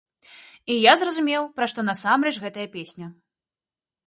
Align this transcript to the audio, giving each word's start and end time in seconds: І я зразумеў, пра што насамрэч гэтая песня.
І 0.75 0.77
я 0.83 0.93
зразумеў, 1.01 1.43
пра 1.57 1.67
што 1.75 1.79
насамрэч 1.91 2.35
гэтая 2.47 2.67
песня. 2.79 3.05